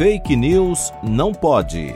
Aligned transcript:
Fake 0.00 0.34
News 0.34 0.94
não 1.02 1.30
pode. 1.30 1.94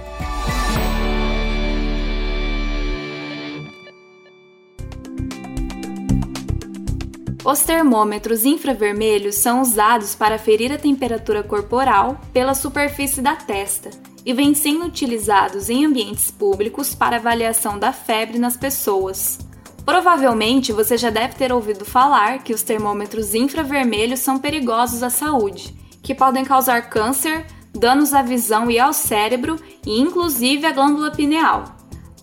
Os 7.43 7.61
termômetros 7.61 8.45
infravermelhos 8.45 9.37
são 9.37 9.62
usados 9.62 10.14
para 10.14 10.37
ferir 10.37 10.71
a 10.71 10.76
temperatura 10.76 11.42
corporal 11.42 12.21
pela 12.30 12.54
superfície 12.54 13.22
da 13.22 13.37
testa 13.37 13.88
e 14.22 14.34
vêm 14.34 14.52
sendo 14.52 14.84
utilizados 14.84 15.71
em 15.71 15.86
ambientes 15.86 16.30
públicos 16.30 16.95
para 16.95 17.16
avaliação 17.16 17.78
da 17.78 17.91
febre 17.91 18.38
nas 18.38 18.55
pessoas. 18.55 19.38
Provavelmente 19.82 20.74
você 20.74 20.98
já 20.98 21.09
deve 21.09 21.36
ter 21.36 21.50
ouvido 21.50 21.86
falar 21.86 22.42
que 22.42 22.52
os 22.52 22.62
termômetros 22.62 23.34
infravermelhos 23.34 24.20
são 24.20 24.38
perigosos 24.38 25.02
à 25.02 25.09
saúde, 25.09 25.74
que 26.02 26.14
podem 26.14 26.45
causar 26.45 26.91
câncer, 26.91 27.46
danos 27.74 28.14
à 28.14 28.23
visão 28.23 28.70
e 28.70 28.78
ao 28.78 28.92
cérebro 28.92 29.56
e 29.84 30.01
inclusive 30.01 30.65
à 30.65 30.73
glândula 30.73 31.10
pineal. 31.10 31.65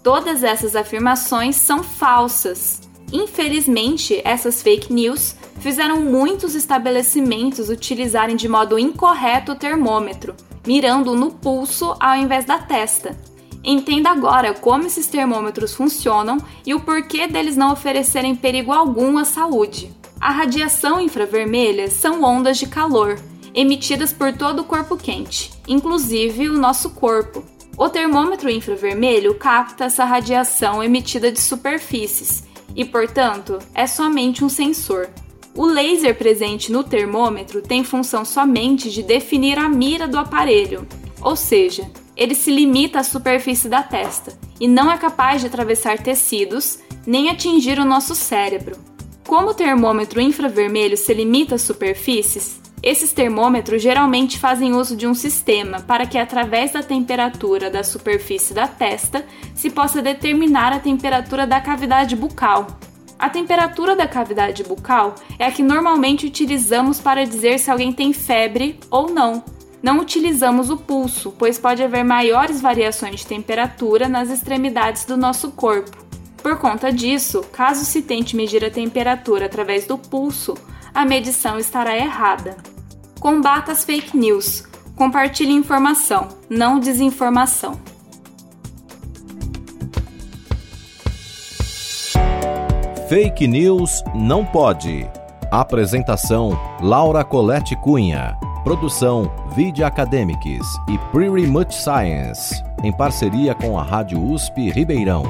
Todas 0.02 0.44
essas 0.44 0.76
afirmações 0.76 1.56
são 1.56 1.84
falsas. 1.84 2.82
Infelizmente, 3.14 4.20
essas 4.24 4.62
fake 4.62 4.92
news 4.92 5.36
fizeram 5.60 6.02
muitos 6.02 6.56
estabelecimentos 6.56 7.70
utilizarem 7.70 8.36
de 8.36 8.48
modo 8.48 8.80
incorreto 8.80 9.52
o 9.52 9.56
termômetro, 9.56 10.34
mirando 10.66 11.16
no 11.16 11.32
pulso 11.32 11.96
ao 12.00 12.16
invés 12.16 12.46
da 12.46 12.58
testa. 12.58 13.16
Entenda 13.64 14.10
agora 14.10 14.56
como 14.56 14.88
esses 14.88 15.06
termômetros 15.06 15.76
funcionam 15.76 16.40
e 16.66 16.74
o 16.74 16.80
porquê 16.80 17.28
deles 17.28 17.56
não 17.56 17.74
oferecerem 17.74 18.36
perigo 18.36 18.72
algum 18.72 19.20
à 19.20 19.26
saúde. 19.26 19.94
A 20.20 20.32
radiação 20.32 21.00
infravermelha 21.00 21.92
são 21.92 22.24
ondas 22.24 22.58
de 22.58 22.66
calor 22.66 23.20
emitidas 23.54 24.14
por 24.14 24.34
todo 24.34 24.60
o 24.60 24.66
corpo 24.66 24.98
quente, 24.98 25.52
inclusive 25.68 26.50
o 26.50 26.58
nosso 26.58 26.92
corpo. 26.92 27.44
O 27.78 27.90
termômetro 27.90 28.50
infravermelho 28.50 29.36
capta 29.36 29.86
essa 29.86 30.06
radiação 30.06 30.84
emitida 30.84 31.32
de 31.32 31.40
superfícies 31.40 32.44
e, 32.76 32.86
portanto, 32.86 33.60
é 33.74 33.88
somente 33.88 34.44
um 34.44 34.50
sensor. 34.50 35.10
O 35.56 35.66
laser 35.66 36.16
presente 36.18 36.72
no 36.72 36.84
termômetro 36.84 37.62
tem 37.62 37.84
função 37.84 38.24
somente 38.24 38.90
de 38.90 39.04
definir 39.04 39.58
a 39.58 39.68
mira 39.68 40.08
do 40.08 40.18
aparelho, 40.18 40.88
ou 41.22 41.36
seja, 41.36 41.90
ele 42.16 42.36
se 42.36 42.52
limita 42.52 43.00
à 43.00 43.04
superfície 43.04 43.68
da 43.68 43.84
testa 43.84 44.38
e 44.60 44.68
não 44.68 44.92
é 44.92 44.98
capaz 44.98 45.42
de 45.42 45.48
atravessar 45.48 45.98
tecidos 45.98 46.80
nem 47.06 47.30
atingir 47.30 47.80
o 47.80 47.86
nosso 47.86 48.14
cérebro. 48.14 48.78
Como 49.28 49.50
o 49.50 49.54
termômetro 49.54 50.22
infravermelho 50.22 50.96
se 50.96 51.14
limita 51.14 51.56
às 51.56 51.62
superfícies, 51.62 52.61
esses 52.84 53.14
termômetros 53.14 53.82
geralmente 53.82 54.40
fazem 54.40 54.74
uso 54.74 54.96
de 54.96 55.06
um 55.06 55.14
sistema 55.14 55.82
para 55.82 56.06
que, 56.08 56.18
através 56.18 56.72
da 56.72 56.82
temperatura 56.82 57.70
da 57.70 57.84
superfície 57.84 58.56
da 58.56 58.68
testa, 58.68 59.24
se 59.54 59.70
possa 59.70 60.02
determinar 60.02 60.74
a 60.74 60.80
temperatura 60.80 61.46
da 61.46 61.62
cavidade 61.62 62.16
bucal. 62.16 62.66
A 63.20 63.30
temperatura 63.30 63.96
da 63.96 64.08
cavidade 64.08 64.64
bucal 64.64 65.14
é 65.38 65.46
a 65.46 65.52
que 65.52 65.62
normalmente 65.62 66.26
utilizamos 66.26 67.00
para 67.00 67.24
dizer 67.24 67.60
se 67.60 67.70
alguém 67.70 67.94
tem 67.94 68.12
febre 68.14 68.80
ou 68.90 69.12
não. 69.12 69.44
Não 69.84 70.00
utilizamos 70.00 70.72
o 70.72 70.78
pulso, 70.78 71.32
pois 71.38 71.60
pode 71.60 71.84
haver 71.84 72.04
maiores 72.04 72.62
variações 72.62 73.20
de 73.20 73.28
temperatura 73.28 74.10
nas 74.10 74.32
extremidades 74.32 75.06
do 75.06 75.16
nosso 75.16 75.52
corpo. 75.52 76.04
Por 76.42 76.58
conta 76.58 76.92
disso, 76.92 77.46
caso 77.52 77.86
se 77.86 78.02
tente 78.02 78.36
medir 78.36 78.66
a 78.66 78.72
temperatura 78.72 79.46
através 79.46 79.86
do 79.86 80.00
pulso, 80.00 80.56
a 80.94 81.06
medição 81.06 81.60
estará 81.60 81.96
errada. 81.96 82.71
Combata 83.22 83.72
as 83.72 83.86
fake 83.86 84.18
news. 84.18 84.64
Compartilhe 84.96 85.52
informação, 85.52 86.28
não 86.50 86.80
desinformação. 86.80 87.80
Fake 93.08 93.48
News 93.48 94.04
não 94.16 94.44
pode. 94.44 95.08
Apresentação: 95.52 96.60
Laura 96.82 97.24
Colette 97.24 97.76
Cunha. 97.76 98.36
Produção: 98.64 99.32
Video 99.56 99.86
Academics 99.86 100.66
e 100.90 100.98
Pretty 101.12 101.46
Much 101.46 101.74
Science, 101.76 102.64
em 102.84 102.92
parceria 102.92 103.54
com 103.54 103.78
a 103.78 103.84
Rádio 103.84 104.20
USP 104.20 104.72
Ribeirão. 104.72 105.26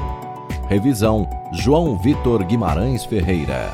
Revisão: 0.66 1.28
João 1.52 1.98
Vitor 1.98 2.42
Guimarães 2.42 3.04
Ferreira. 3.04 3.70